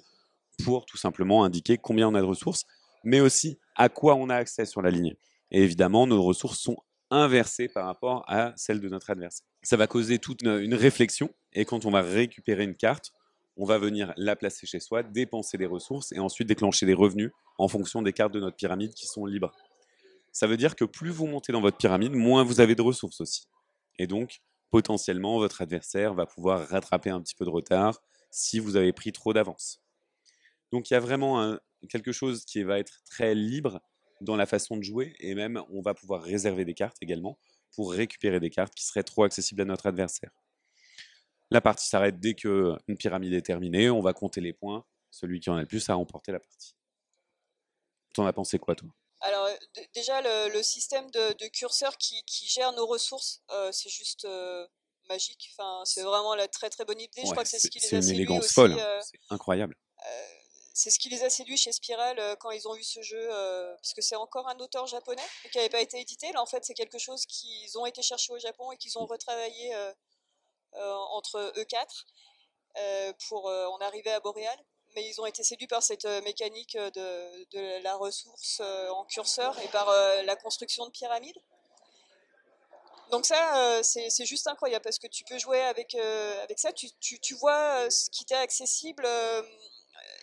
pour 0.64 0.86
tout 0.86 0.96
simplement 0.96 1.44
indiquer 1.44 1.78
combien 1.78 2.08
on 2.08 2.14
a 2.14 2.20
de 2.20 2.26
ressources, 2.26 2.64
mais 3.04 3.20
aussi 3.20 3.58
à 3.76 3.88
quoi 3.88 4.14
on 4.14 4.28
a 4.28 4.36
accès 4.36 4.64
sur 4.64 4.82
la 4.82 4.90
ligne. 4.90 5.14
Et 5.50 5.62
évidemment, 5.62 6.06
nos 6.06 6.22
ressources 6.22 6.58
sont 6.60 6.76
inversées 7.10 7.68
par 7.68 7.86
rapport 7.86 8.24
à 8.26 8.52
celles 8.56 8.80
de 8.80 8.88
notre 8.88 9.10
adversaire. 9.10 9.46
Ça 9.62 9.76
va 9.76 9.86
causer 9.86 10.18
toute 10.18 10.42
une, 10.42 10.58
une 10.58 10.74
réflexion, 10.74 11.30
et 11.52 11.64
quand 11.64 11.84
on 11.84 11.90
va 11.90 12.00
récupérer 12.00 12.64
une 12.64 12.74
carte, 12.74 13.12
on 13.56 13.66
va 13.66 13.78
venir 13.78 14.14
la 14.16 14.34
placer 14.34 14.66
chez 14.66 14.80
soi, 14.80 15.02
dépenser 15.02 15.58
des 15.58 15.66
ressources, 15.66 16.12
et 16.12 16.18
ensuite 16.18 16.48
déclencher 16.48 16.86
des 16.86 16.94
revenus 16.94 17.30
en 17.58 17.68
fonction 17.68 18.02
des 18.02 18.12
cartes 18.12 18.32
de 18.32 18.40
notre 18.40 18.56
pyramide 18.56 18.94
qui 18.94 19.06
sont 19.06 19.26
libres. 19.26 19.52
Ça 20.32 20.46
veut 20.46 20.56
dire 20.56 20.74
que 20.74 20.86
plus 20.86 21.10
vous 21.10 21.26
montez 21.26 21.52
dans 21.52 21.60
votre 21.60 21.76
pyramide, 21.76 22.14
moins 22.14 22.42
vous 22.42 22.60
avez 22.60 22.74
de 22.74 22.82
ressources 22.82 23.20
aussi. 23.20 23.46
Et 23.98 24.06
donc, 24.06 24.40
potentiellement, 24.70 25.38
votre 25.38 25.60
adversaire 25.60 26.14
va 26.14 26.24
pouvoir 26.24 26.66
rattraper 26.68 27.10
un 27.10 27.20
petit 27.20 27.34
peu 27.34 27.44
de 27.44 27.50
retard 27.50 28.00
si 28.30 28.58
vous 28.58 28.76
avez 28.76 28.94
pris 28.94 29.12
trop 29.12 29.34
d'avance. 29.34 29.82
Donc, 30.72 30.90
il 30.90 30.94
y 30.94 30.96
a 30.96 31.00
vraiment 31.00 31.40
un- 31.42 31.60
quelque 31.88 32.12
chose 32.12 32.44
qui 32.44 32.62
va 32.62 32.78
être 32.78 33.02
très 33.10 33.34
libre 33.34 33.80
dans 34.20 34.36
la 34.36 34.46
façon 34.46 34.76
de 34.76 34.82
jouer, 34.82 35.14
et 35.20 35.34
même 35.34 35.62
on 35.70 35.82
va 35.82 35.94
pouvoir 35.94 36.22
réserver 36.22 36.64
des 36.64 36.74
cartes 36.74 36.96
également 37.00 37.38
pour 37.74 37.92
récupérer 37.92 38.40
des 38.40 38.50
cartes 38.50 38.74
qui 38.74 38.84
seraient 38.84 39.02
trop 39.02 39.24
accessibles 39.24 39.62
à 39.62 39.64
notre 39.64 39.86
adversaire. 39.86 40.30
La 41.50 41.60
partie 41.60 41.86
s'arrête 41.86 42.18
dès 42.18 42.34
qu'une 42.34 42.96
pyramide 42.98 43.32
est 43.34 43.42
terminée, 43.42 43.90
on 43.90 44.00
va 44.00 44.12
compter 44.12 44.40
les 44.40 44.52
points, 44.52 44.84
celui 45.10 45.38
qui 45.40 45.50
en 45.50 45.56
a 45.56 45.60
le 45.60 45.66
plus 45.66 45.88
a 45.90 45.94
remporté 45.94 46.32
la 46.32 46.40
partie. 46.40 46.74
T'en 48.14 48.26
as 48.26 48.32
pensé 48.32 48.58
quoi, 48.58 48.74
toi? 48.74 48.88
Alors 49.20 49.46
euh, 49.46 49.54
déjà 49.94 50.20
le, 50.20 50.52
le 50.52 50.62
système 50.62 51.10
de, 51.10 51.32
de 51.38 51.46
curseur 51.48 51.96
qui, 51.96 52.22
qui 52.24 52.46
gère 52.48 52.72
nos 52.72 52.86
ressources, 52.86 53.42
euh, 53.50 53.70
c'est 53.72 53.88
juste 53.88 54.24
euh, 54.24 54.66
magique. 55.08 55.50
Enfin, 55.56 55.82
c'est 55.84 56.02
vraiment 56.02 56.34
la 56.34 56.48
très 56.48 56.70
très 56.70 56.84
bonne 56.84 57.00
idée. 57.00 57.22
Je 57.24 57.30
crois 57.30 57.44
que 57.44 57.48
c'est 57.48 57.58
ce 57.58 57.70
qui 57.70 57.78
les 57.78 57.86
c'est 57.86 57.96
a 57.96 57.98
une 57.98 58.02
séduits 58.02 58.16
élégance 58.16 58.44
aussi. 58.44 58.54
folle, 58.54 58.72
euh, 58.72 59.00
c'est 59.00 59.18
incroyable. 59.30 59.76
C'est 60.74 60.90
ce 60.90 60.98
qui 60.98 61.08
les 61.10 61.22
a 61.22 61.30
séduits 61.30 61.56
chez 61.56 61.72
Spiral 61.72 62.18
euh, 62.18 62.34
quand 62.36 62.50
ils 62.50 62.66
ont 62.66 62.74
vu 62.74 62.82
ce 62.82 63.02
jeu, 63.02 63.28
euh, 63.30 63.74
parce 63.76 63.92
que 63.92 64.00
c'est 64.00 64.16
encore 64.16 64.48
un 64.48 64.58
auteur 64.58 64.86
japonais 64.86 65.22
qui 65.50 65.58
n'avait 65.58 65.68
pas 65.68 65.80
été 65.80 66.00
édité. 66.00 66.32
Là, 66.32 66.40
en 66.40 66.46
fait, 66.46 66.64
c'est 66.64 66.74
quelque 66.74 66.98
chose 66.98 67.26
qu'ils 67.26 67.78
ont 67.78 67.86
été 67.86 68.02
chercher 68.02 68.32
au 68.32 68.38
Japon 68.38 68.72
et 68.72 68.76
qu'ils 68.78 68.96
ont 68.98 69.06
retravaillé 69.06 69.74
euh, 69.74 69.92
entre 71.10 71.52
eux 71.56 71.64
quatre 71.64 72.06
pour 73.28 73.46
en 73.46 73.78
arriver 73.78 74.10
à 74.10 74.20
Boréal. 74.20 74.58
Mais 74.94 75.06
ils 75.06 75.20
ont 75.20 75.26
été 75.26 75.42
séduits 75.42 75.66
par 75.66 75.82
cette 75.82 76.06
mécanique 76.24 76.76
de, 76.76 77.82
la 77.82 77.94
ressource 77.96 78.60
en 78.60 79.04
curseur 79.04 79.58
et 79.60 79.68
par 79.68 79.90
la 80.24 80.36
construction 80.36 80.86
de 80.86 80.90
pyramides. 80.90 81.38
Donc 83.10 83.26
ça, 83.26 83.82
c'est 83.82 84.24
juste 84.24 84.46
incroyable 84.46 84.82
parce 84.82 84.98
que 84.98 85.06
tu 85.06 85.24
peux 85.24 85.38
jouer 85.38 85.60
avec, 85.60 85.96
ça, 86.56 86.72
tu, 86.72 86.88
tu, 87.00 87.34
vois 87.34 87.90
ce 87.90 88.08
qui 88.08 88.24
t'est 88.24 88.34
accessible 88.34 89.06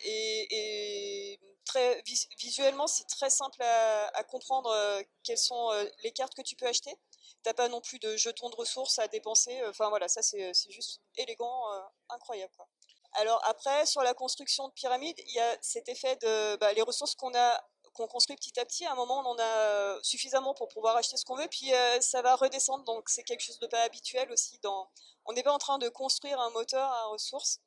et, 0.04 1.40
très, 1.66 2.02
vis- 2.02 2.28
visuellement, 2.40 2.88
c'est 2.88 3.08
très 3.08 3.30
simple 3.30 3.62
à, 3.62 4.24
comprendre 4.24 4.72
euh, 4.72 5.02
quelles 5.24 5.38
sont 5.38 5.72
euh, 5.72 5.86
les 6.04 6.12
cartes 6.12 6.34
que 6.34 6.42
tu 6.42 6.56
peux 6.56 6.68
acheter. 6.68 6.96
T'as 7.44 7.54
pas 7.54 7.70
non 7.70 7.80
plus 7.82 8.00
de 8.00 8.16
jetons 8.18 8.50
de 8.50 8.56
ressources 8.56 9.00
à 9.00 9.08
dépenser. 9.08 9.62
Enfin 9.68 9.90
voilà, 9.90 10.08
ça 10.08 10.22
c'est 10.22 10.52
juste 10.70 11.02
élégant, 11.16 11.72
euh, 11.74 11.82
incroyable. 12.10 12.54
Alors 13.14 13.42
après, 13.46 13.86
sur 13.86 14.02
la 14.04 14.14
construction 14.14 14.68
de 14.68 14.74
pyramide, 14.74 15.18
il 15.28 15.34
y 15.34 15.40
a 15.40 15.58
cet 15.62 15.90
effet 15.90 16.16
de 16.18 16.58
bah, 16.58 16.74
les 16.74 16.82
ressources 16.82 17.16
qu'on 17.16 17.34
a 17.36 17.64
qu'on 17.94 18.08
construit 18.08 18.36
petit 18.36 18.60
à 18.60 18.66
petit. 18.66 18.86
À 18.86 18.94
un 18.94 18.96
moment, 18.96 19.20
on 19.20 19.32
en 19.32 19.38
a 19.38 19.44
euh, 19.44 20.00
suffisamment 20.04 20.54
pour 20.54 20.68
pouvoir 20.70 20.96
acheter 20.96 21.18
ce 21.18 21.26
qu'on 21.26 21.36
veut, 21.36 21.48
puis 21.50 21.74
euh, 21.74 22.02
ça 22.02 22.22
va 22.22 22.36
redescendre. 22.36 22.84
Donc 22.86 23.10
c'est 23.10 23.24
quelque 23.24 23.42
chose 23.42 23.60
de 23.60 23.68
pas 23.68 23.82
habituel 23.82 24.32
aussi. 24.32 24.60
On 25.26 25.34
n'est 25.34 25.44
pas 25.44 25.54
en 25.54 25.58
train 25.58 25.78
de 25.78 25.90
construire 25.90 26.40
un 26.40 26.50
moteur 26.52 26.90
à 26.90 27.06
ressources. 27.08 27.60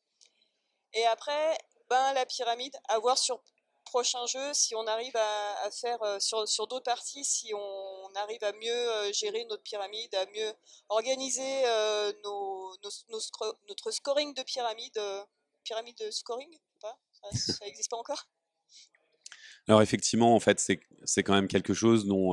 Et 0.95 1.07
après, 1.07 1.59
ben, 1.93 2.15
la 2.15 2.25
pyramide, 2.25 2.75
à 2.89 2.99
voir 2.99 3.19
sur 3.19 3.43
prochain 3.85 4.25
jeu 4.27 4.55
si 4.55 4.75
on 4.75 4.87
arrive 4.87 5.15
à, 5.15 5.71
faire 5.71 6.03
euh, 6.03 6.19
sur, 6.21 6.49
sur 6.49 6.67
d'autres 6.67 6.85
parties, 6.85 7.23
si 7.23 7.53
on 7.53 8.15
arrive 8.15 8.43
à 8.43 8.53
mieux 8.53 8.71
euh, 8.71 9.13
gérer 9.13 9.45
notre 9.45 9.63
pyramide, 9.63 10.15
à 10.15 10.25
mieux 10.35 10.53
organiser 10.89 11.67
euh, 11.67 12.11
nos, 12.25 12.75
nos, 13.11 13.21
notre 13.69 13.91
scoring 13.91 14.33
de 14.33 14.43
pyramide. 14.43 14.99
pyramide 15.65 15.99
de 15.99 16.11
scoring 16.11 16.57
Ça 17.35 17.65
n'existe 17.67 17.91
pas 17.91 17.99
encore? 17.99 18.27
Alors 19.69 19.83
effectivement, 19.83 20.35
en 20.35 20.41
fait, 20.41 20.59
c'est 21.05 21.23
quand 21.23 21.35
même 21.35 21.47
quelque 21.47 21.75
chose 21.75 22.07
dont, 22.07 22.33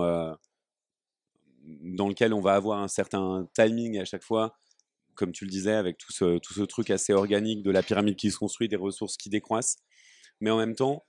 dans 1.65 2.07
lequel 2.07 2.33
on 2.33 2.39
va 2.39 2.55
avoir 2.55 2.79
un 2.79 2.87
certain 2.87 3.45
timing 3.53 3.99
à 3.99 4.05
chaque 4.05 4.23
fois, 4.23 4.57
comme 5.19 5.33
tu 5.33 5.43
le 5.43 5.51
disais, 5.51 5.73
avec 5.73 5.97
tout 5.97 6.13
ce, 6.13 6.38
tout 6.39 6.53
ce 6.53 6.61
truc 6.61 6.89
assez 6.89 7.11
organique 7.11 7.61
de 7.61 7.71
la 7.71 7.83
pyramide 7.83 8.15
qui 8.15 8.31
se 8.31 8.38
construit, 8.38 8.69
des 8.69 8.77
ressources 8.77 9.17
qui 9.17 9.29
décroissent. 9.29 9.75
Mais 10.39 10.49
en 10.49 10.57
même 10.57 10.75
temps, 10.75 11.05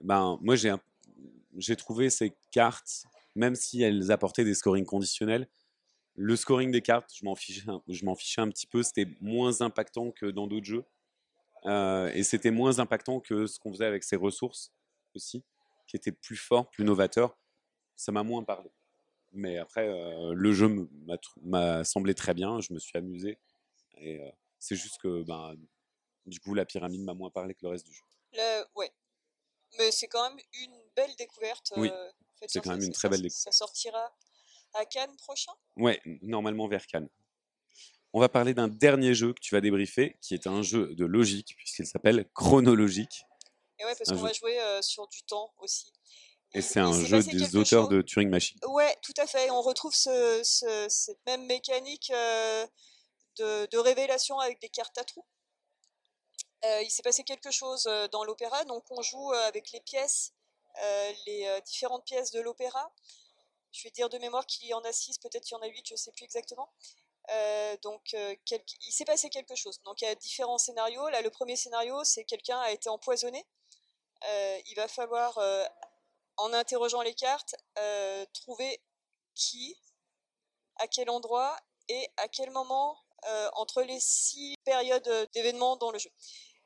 ben, 0.00 0.36
moi, 0.42 0.56
j'ai, 0.56 1.76
trouvé 1.76 2.10
ces 2.10 2.34
cartes, 2.50 3.04
même 3.36 3.54
si 3.54 3.80
elles 3.80 4.10
apportaient 4.10 4.44
des 4.44 4.54
scorings 4.54 4.84
conditionnels, 4.84 5.48
le 6.16 6.34
scoring 6.34 6.72
des 6.72 6.82
cartes, 6.82 7.10
je 7.14 7.24
m'en 7.24 7.36
fichais, 7.36 7.62
fichais 8.18 8.40
un 8.40 8.48
petit 8.48 8.66
peu. 8.66 8.82
C'était 8.82 9.06
moins 9.20 9.62
impactant 9.62 10.10
que 10.10 10.26
dans 10.26 10.48
d'autres 10.48 10.66
jeux. 10.66 10.84
Euh, 11.66 12.10
et 12.12 12.24
c'était 12.24 12.50
moins 12.50 12.80
impactant 12.80 13.20
que 13.20 13.46
ce 13.46 13.60
qu'on 13.60 13.72
faisait 13.72 13.86
avec 13.86 14.02
ses 14.02 14.16
ressources 14.16 14.72
aussi, 15.14 15.44
qui 15.86 15.94
était 15.96 16.10
plus 16.10 16.36
fort, 16.36 16.68
plus 16.68 16.84
novateur. 16.84 17.38
Ça 17.94 18.10
m'a 18.10 18.24
moins 18.24 18.42
parlé. 18.42 18.70
Mais 19.32 19.56
après, 19.56 19.88
euh, 19.88 20.34
le 20.34 20.52
jeu 20.52 20.88
m'a 21.42 21.84
semblé 21.84 22.14
très 22.14 22.34
bien. 22.34 22.60
Je 22.60 22.74
me 22.74 22.80
suis 22.80 22.98
amusé. 22.98 23.38
Et 24.02 24.20
euh, 24.20 24.30
c'est 24.58 24.76
juste 24.76 24.98
que, 25.00 25.22
ben, 25.22 25.54
du 26.26 26.40
coup, 26.40 26.54
la 26.54 26.64
pyramide 26.64 27.02
m'a 27.02 27.14
moins 27.14 27.30
parlé 27.30 27.54
que 27.54 27.60
le 27.62 27.68
reste 27.68 27.86
du 27.86 27.94
jeu. 27.94 28.02
Le, 28.32 28.64
ouais. 28.76 28.92
Mais 29.78 29.90
c'est 29.90 30.08
quand 30.08 30.28
même 30.28 30.38
une 30.54 30.76
belle 30.94 31.14
découverte. 31.16 31.72
Oui, 31.76 31.90
c'est 32.46 32.60
quand 32.60 32.70
même 32.70 32.82
une 32.82 32.92
très 32.92 33.08
belle 33.08 33.22
découverte. 33.22 33.44
Ça 33.44 33.52
sortira 33.52 34.12
à 34.74 34.84
Cannes 34.84 35.16
prochain? 35.16 35.52
Ouais, 35.76 36.00
normalement 36.20 36.68
vers 36.68 36.86
Cannes. 36.86 37.08
On 38.12 38.20
va 38.20 38.28
parler 38.28 38.52
d'un 38.52 38.68
dernier 38.68 39.14
jeu 39.14 39.32
que 39.32 39.40
tu 39.40 39.54
vas 39.54 39.62
débriefer, 39.62 40.18
qui 40.20 40.34
est 40.34 40.46
un 40.46 40.62
jeu 40.62 40.94
de 40.94 41.06
logique, 41.06 41.54
puisqu'il 41.56 41.86
s'appelle 41.86 42.28
Chronologique. 42.34 43.24
Et 43.78 43.84
ouais, 43.84 43.94
parce 43.96 44.10
qu'on 44.10 44.16
va 44.16 44.32
jouer 44.32 44.60
euh, 44.60 44.82
sur 44.82 45.08
du 45.08 45.22
temps 45.22 45.54
aussi. 45.58 45.92
Et 46.54 46.60
c'est 46.60 46.80
un 46.80 46.92
jeu 46.92 47.22
des 47.22 47.56
auteurs 47.56 47.88
de 47.88 48.02
Turing 48.02 48.28
Machine. 48.28 48.58
Ouais, 48.66 48.94
tout 49.02 49.14
à 49.16 49.26
fait. 49.26 49.50
On 49.50 49.62
retrouve 49.62 49.94
ce, 49.94 50.42
cette 50.88 51.24
même 51.26 51.46
mécanique 51.46 52.12
euh, 52.14 52.66
de, 53.36 53.66
de, 53.66 53.78
révélation 53.78 54.38
avec 54.38 54.60
des 54.60 54.68
cartes 54.68 54.96
à 54.98 55.04
trous. 55.04 55.24
Euh, 56.64 56.82
il 56.82 56.90
s'est 56.90 57.02
passé 57.02 57.24
quelque 57.24 57.50
chose 57.50 57.84
dans 58.12 58.24
l'opéra, 58.24 58.64
donc 58.64 58.84
on 58.90 59.02
joue 59.02 59.32
avec 59.32 59.72
les 59.72 59.80
pièces, 59.80 60.32
les 61.26 61.60
différentes 61.66 62.04
pièces 62.04 62.30
de 62.30 62.40
l'opéra. 62.40 62.92
Je 63.72 63.82
vais 63.84 63.90
dire 63.90 64.08
de 64.08 64.18
mémoire 64.18 64.46
qu'il 64.46 64.68
y 64.68 64.74
en 64.74 64.80
a 64.80 64.92
6, 64.92 65.18
peut-être 65.18 65.44
qu'il 65.44 65.56
y 65.56 65.58
en 65.58 65.62
a 65.62 65.66
8, 65.66 65.88
je 65.88 65.94
ne 65.94 65.96
sais 65.96 66.12
plus 66.12 66.24
exactement. 66.24 66.70
Euh, 67.30 67.76
donc, 67.82 68.14
euh, 68.14 68.34
il 68.50 68.92
s'est 68.92 69.04
passé 69.04 69.30
quelque 69.30 69.54
chose. 69.54 69.80
Donc, 69.82 70.00
il 70.00 70.04
y 70.04 70.08
a 70.08 70.14
différents 70.14 70.58
scénarios. 70.58 71.08
Là, 71.08 71.22
le 71.22 71.30
premier 71.30 71.56
scénario, 71.56 72.02
c'est 72.04 72.24
quelqu'un 72.24 72.60
a 72.60 72.70
été 72.70 72.88
empoisonné. 72.88 73.46
Euh, 74.28 74.60
il 74.66 74.74
va 74.76 74.88
falloir, 74.88 75.38
en 76.36 76.52
interrogeant 76.52 77.02
les 77.02 77.14
cartes, 77.14 77.54
trouver 78.32 78.82
qui, 79.34 79.76
à 80.76 80.86
quel 80.86 81.10
endroit 81.10 81.56
et 81.88 82.08
à 82.16 82.28
quel 82.28 82.50
moment 82.50 82.98
entre 83.54 83.82
les 83.82 84.00
six 84.00 84.56
périodes 84.64 85.28
d'événements 85.32 85.76
dans 85.76 85.90
le 85.90 85.98
jeu. 85.98 86.10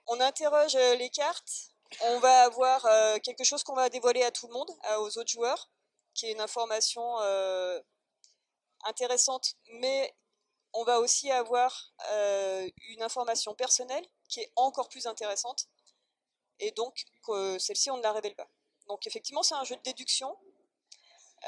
On 0.06 0.20
interroge 0.20 0.75
les 0.75 1.10
cartes. 1.10 1.70
On 2.02 2.18
va 2.18 2.44
avoir 2.44 2.82
quelque 3.22 3.44
chose 3.44 3.62
qu'on 3.62 3.75
va 3.75 3.88
dévoiler 3.88 4.22
à 4.22 4.30
tout 4.30 4.46
le 4.46 4.52
monde, 4.52 4.70
aux 4.98 5.18
autres 5.18 5.30
joueurs 5.30 5.68
qui 6.16 6.26
est 6.26 6.32
une 6.32 6.40
information 6.40 7.20
euh, 7.20 7.80
intéressante, 8.84 9.54
mais 9.75 10.16
on 10.72 10.82
va 10.82 10.98
aussi 10.98 11.30
avoir 11.30 11.92
euh, 12.10 12.68
une 12.88 13.02
information 13.02 13.54
personnelle 13.54 14.04
qui 14.28 14.40
est 14.40 14.50
encore 14.56 14.88
plus 14.88 15.06
intéressante, 15.06 15.68
et 16.58 16.72
donc 16.72 17.04
celle-ci, 17.58 17.90
on 17.90 17.98
ne 17.98 18.02
la 18.02 18.12
révèle 18.12 18.34
pas. 18.34 18.48
Donc 18.88 19.06
effectivement, 19.06 19.42
c'est 19.42 19.54
un 19.54 19.64
jeu 19.64 19.76
de 19.76 19.82
déduction 19.82 20.36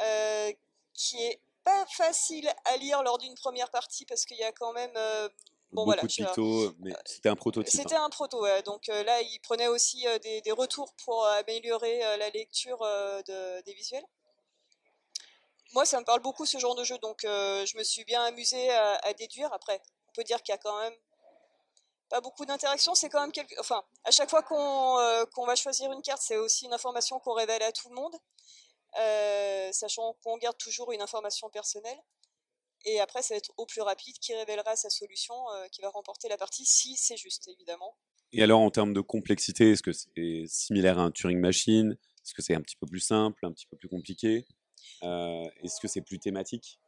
euh, 0.03 0.53
qui 0.93 1.25
est 1.25 1.41
pas 1.69 1.87
facile 1.87 2.49
à 2.65 2.77
lire 2.77 3.03
lors 3.03 3.19
d'une 3.19 3.35
première 3.35 3.71
partie 3.71 4.05
parce 4.07 4.25
qu'il 4.25 4.39
y 4.39 4.45
a 4.45 4.53
quand 4.53 4.73
même 4.73 4.93
Bon, 5.71 5.85
Beaucoup 5.85 5.99
voilà, 6.01 6.01
de 6.01 6.75
mais 6.81 6.95
c'était 7.05 7.29
un 7.29 7.37
prototype. 7.37 7.79
C'était 7.79 7.95
hein. 7.95 8.05
un 8.07 8.09
proto, 8.09 8.43
donc 8.65 8.87
là, 8.87 9.21
il 9.21 9.39
prenait 9.43 9.67
aussi 9.67 10.07
des, 10.23 10.41
des, 10.41 10.51
retours 10.51 10.95
pour 11.05 11.27
améliorer 11.27 11.99
la 12.17 12.31
lecture 12.31 12.79
de, 12.79 13.61
des 13.61 13.75
visuels 13.75 14.07
moi, 15.75 15.85
ça 15.85 16.01
me 16.01 16.05
parle 16.05 16.21
beaucoup 16.21 16.47
ce 16.47 16.59
genre 16.59 16.75
de 16.75 16.85
jeu, 16.85 16.99
donc 16.99 17.25
euh, 17.25 17.67
je 17.67 17.77
me 17.77 17.83
suis 17.83 18.05
bien 18.05 18.23
amusé 18.25 18.71
à, 18.71 19.13
déduire. 19.15 19.53
Après, 19.53 19.81
on 20.09 20.13
peut 20.13 20.25
dire 20.25 20.43
qu'il 20.43 20.53
y 20.53 20.55
a 20.55 20.59
quand 20.59 20.79
même 20.81 20.95
pas 22.09 22.21
beaucoup 22.21 22.47
d'interactions. 22.47 22.95
C'est 22.95 23.11
quand 23.11 23.21
même 23.21 23.33
quelque... 23.33 23.55
Enfin, 23.61 23.83
à 24.05 24.11
chaque 24.11 24.31
fois 24.31 24.43
euh, 24.51 25.27
qu'on 25.35 25.45
va 25.45 25.57
choisir 25.57 25.93
une 25.93 26.03
carte, 26.03 26.23
c'est 26.23 26.37
aussi 26.37 26.65
une 26.65 26.73
information 26.73 27.19
qu'on 27.21 27.35
révèle 27.35 27.63
à 27.63 27.73
tout 27.73 27.89
le 27.91 27.95
monde, 27.95 28.15
euh, 28.99 29.73
sachant 29.73 30.14
qu'on 30.23 30.38
garde 30.38 30.57
toujours 30.57 30.92
une 30.92 31.02
information 31.02 31.50
personnelle. 31.50 31.99
Et 32.85 33.00
après, 33.00 33.23
ça 33.23 33.35
va 33.35 33.38
être 33.38 33.52
au 33.57 33.66
plus 33.66 33.83
rapide 33.83 34.16
qui 34.18 34.35
révélera 34.35 34.76
sa 34.76 34.88
solution, 34.88 35.35
qui 35.73 35.80
va 35.80 35.90
remporter 35.90 36.28
la 36.28 36.37
partie, 36.37 36.64
si 36.64 36.97
c'est 36.97 37.16
juste, 37.16 37.49
évidemment. 37.49 37.97
Et 38.33 38.42
alors, 38.42 38.61
en 38.61 38.71
termes 38.71 38.95
de 38.95 39.00
complexité, 39.00 39.73
est-ce 39.73 39.83
que 39.83 39.92
c'est 39.92 40.45
similaire 40.47 40.99
à 40.99 41.02
un 41.02 41.11
Turing 41.11 41.40
Machine? 41.40 41.99
Est-ce 42.25 42.35
que 42.35 42.42
c'est 42.42 42.54
un 42.54 42.61
petit 42.61 42.76
peu 42.76 42.87
plus 42.87 43.00
simple, 43.00 43.45
un 43.45 43.52
petit 43.52 43.66
peu 43.66 43.76
plus 43.76 43.88
compliqué? 43.88 44.47
Euh, 45.02 45.45
est-ce 45.62 45.80
que 45.80 45.88
c'est 45.88 46.02
plus 46.02 46.18
thématique? 46.18 46.78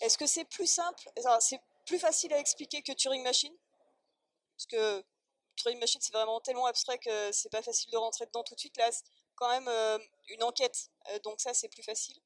Est-ce 0.00 0.16
que 0.16 0.26
c'est 0.26 0.46
plus 0.46 0.66
simple? 0.66 1.10
C'est 1.40 1.60
plus 1.86 1.98
facile 1.98 2.32
à 2.32 2.38
expliquer 2.38 2.82
que 2.82 2.92
Turing 2.92 3.22
Machine? 3.22 3.54
Parce 4.56 4.66
que 4.66 5.04
Turing 5.56 5.78
Machine, 5.78 6.00
c'est 6.00 6.12
vraiment 6.12 6.40
tellement 6.40 6.66
abstrait 6.66 6.98
que 6.98 7.32
c'est 7.32 7.50
pas 7.50 7.62
facile 7.62 7.90
de 7.90 7.96
rentrer 7.98 8.26
dedans 8.26 8.42
tout 8.42 8.54
de 8.54 8.60
suite. 8.60 8.76
Là, 8.78 8.90
quand 9.40 9.48
même 9.48 9.68
euh, 9.68 9.98
une 10.28 10.42
enquête, 10.44 10.90
euh, 11.10 11.18
donc 11.20 11.40
ça, 11.40 11.54
c'est 11.54 11.68
plus 11.68 11.82
facile. 11.82 12.16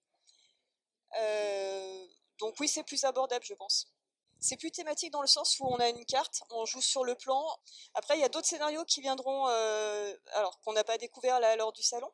donc 2.38 2.54
oui, 2.60 2.68
c'est 2.68 2.82
plus 2.82 3.04
abordable, 3.04 3.44
je 3.44 3.54
pense. 3.54 3.86
C'est 4.40 4.56
plus 4.58 4.70
thématique 4.70 5.10
dans 5.12 5.22
le 5.22 5.26
sens 5.28 5.58
où 5.60 5.66
on 5.66 5.76
a 5.76 5.88
une 5.88 6.04
carte, 6.04 6.42
on 6.50 6.66
joue 6.66 6.82
sur 6.82 7.04
le 7.04 7.14
plan. 7.14 7.42
Après, 7.94 8.18
il 8.18 8.20
y 8.20 8.24
a 8.24 8.28
d'autres 8.28 8.48
scénarios 8.48 8.84
qui 8.84 9.00
viendront, 9.00 9.46
alors 9.46 10.58
qu'on 10.60 10.72
n'a 10.74 10.84
pas 10.84 10.98
découvert 10.98 11.40
là 11.40 11.56
lors 11.56 11.72
du 11.72 11.82
salon, 11.82 12.10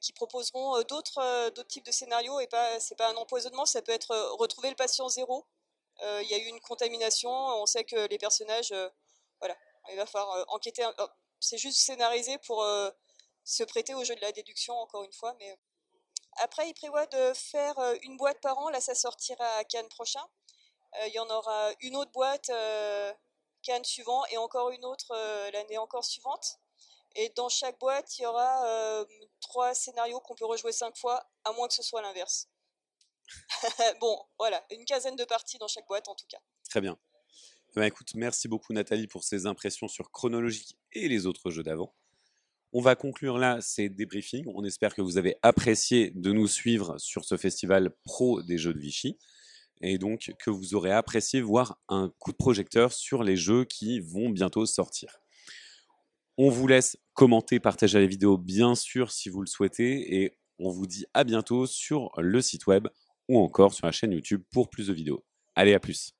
qui 0.00 0.12
proposeront 0.12 0.76
euh, 0.76 0.82
d'autres 0.84 1.18
euh, 1.18 1.50
types 1.68 1.84
de 1.84 1.92
scénarios 1.92 2.40
et 2.40 2.46
pas 2.46 2.80
c'est 2.80 2.96
pas 2.96 3.10
un 3.10 3.16
empoisonnement, 3.16 3.66
ça 3.66 3.82
peut 3.82 3.92
être 3.92 4.10
euh, 4.12 4.32
retrouver 4.34 4.70
le 4.70 4.76
patient 4.76 5.08
zéro. 5.08 5.46
Il 6.02 6.28
y 6.28 6.34
a 6.34 6.38
eu 6.38 6.46
une 6.46 6.60
contamination, 6.60 7.30
on 7.30 7.66
sait 7.66 7.84
que 7.84 8.08
les 8.08 8.18
personnages, 8.18 8.74
voilà, 9.38 9.56
il 9.90 9.96
va 9.96 10.04
falloir 10.06 10.44
enquêter. 10.48 10.84
Oh, 10.98 11.06
c'est 11.38 11.56
juste 11.56 11.78
scénarisé 11.78 12.36
pour 12.38 12.66
se 13.44 13.62
prêter 13.64 13.94
au 13.94 14.04
jeu 14.04 14.14
de 14.14 14.20
la 14.20 14.32
déduction 14.32 14.74
encore 14.74 15.04
une 15.04 15.12
fois, 15.12 15.34
mais 15.38 15.58
après, 16.38 16.68
il 16.68 16.74
prévoit 16.74 17.06
de 17.06 17.32
faire 17.34 17.76
une 18.02 18.16
boîte 18.16 18.40
par 18.40 18.58
an. 18.58 18.68
Là, 18.70 18.80
ça 18.80 18.94
sortira 18.94 19.46
à 19.56 19.64
Cannes 19.64 19.88
prochain. 19.88 20.24
il 21.06 21.12
y 21.12 21.18
en 21.20 21.30
aura 21.30 21.70
une 21.80 21.94
autre 21.94 22.10
boîte 22.10 22.50
Cannes 23.62 23.84
suivant 23.84 24.24
et 24.26 24.36
encore 24.38 24.70
une 24.70 24.84
autre 24.84 25.14
l'année 25.52 25.78
encore 25.78 26.04
suivante. 26.04 26.58
Et 27.16 27.32
dans 27.36 27.48
chaque 27.48 27.78
boîte, 27.78 28.18
il 28.18 28.22
y 28.22 28.26
aura 28.26 28.66
euh, 28.66 29.04
trois 29.40 29.74
scénarios 29.74 30.20
qu'on 30.20 30.34
peut 30.34 30.46
rejouer 30.46 30.72
cinq 30.72 30.96
fois, 30.96 31.24
à 31.44 31.52
moins 31.52 31.68
que 31.68 31.74
ce 31.74 31.82
soit 31.82 32.02
l'inverse. 32.02 32.48
bon, 34.00 34.20
voilà, 34.38 34.64
une 34.70 34.84
quinzaine 34.84 35.16
de 35.16 35.24
parties 35.24 35.58
dans 35.58 35.68
chaque 35.68 35.86
boîte 35.86 36.08
en 36.08 36.14
tout 36.14 36.26
cas. 36.28 36.40
Très 36.68 36.80
bien. 36.80 36.98
Eh 37.70 37.80
ben, 37.80 37.84
écoute, 37.84 38.14
merci 38.14 38.48
beaucoup 38.48 38.72
Nathalie 38.72 39.06
pour 39.06 39.24
ces 39.24 39.46
impressions 39.46 39.88
sur 39.88 40.10
Chronologique 40.10 40.76
et 40.92 41.08
les 41.08 41.26
autres 41.26 41.50
jeux 41.50 41.62
d'avant. 41.62 41.94
On 42.76 42.80
va 42.80 42.96
conclure 42.96 43.38
là 43.38 43.60
ces 43.60 43.88
débriefings. 43.88 44.46
On 44.52 44.64
espère 44.64 44.96
que 44.96 45.00
vous 45.00 45.16
avez 45.16 45.36
apprécié 45.42 46.10
de 46.10 46.32
nous 46.32 46.48
suivre 46.48 46.98
sur 46.98 47.24
ce 47.24 47.36
festival 47.36 47.94
pro 48.02 48.42
des 48.42 48.58
jeux 48.58 48.74
de 48.74 48.80
Vichy 48.80 49.16
et 49.80 49.96
donc 49.96 50.32
que 50.40 50.50
vous 50.50 50.74
aurez 50.74 50.90
apprécié 50.90 51.40
voir 51.40 51.78
un 51.88 52.12
coup 52.18 52.32
de 52.32 52.36
projecteur 52.36 52.92
sur 52.92 53.22
les 53.22 53.36
jeux 53.36 53.64
qui 53.64 54.00
vont 54.00 54.28
bientôt 54.28 54.66
sortir. 54.66 55.20
On 56.36 56.48
vous 56.48 56.66
laisse 56.66 56.96
commenter, 57.12 57.60
partager 57.60 58.00
la 58.00 58.06
vidéo 58.06 58.36
bien 58.36 58.74
sûr 58.74 59.12
si 59.12 59.28
vous 59.28 59.40
le 59.40 59.46
souhaitez 59.46 60.16
et 60.22 60.36
on 60.58 60.68
vous 60.68 60.88
dit 60.88 61.06
à 61.14 61.22
bientôt 61.22 61.68
sur 61.68 62.10
le 62.18 62.42
site 62.42 62.66
web 62.66 62.88
ou 63.28 63.38
encore 63.38 63.72
sur 63.72 63.86
la 63.86 63.92
chaîne 63.92 64.10
YouTube 64.10 64.42
pour 64.50 64.68
plus 64.68 64.88
de 64.88 64.92
vidéos. 64.92 65.24
Allez, 65.54 65.74
à 65.74 65.78
plus 65.78 66.12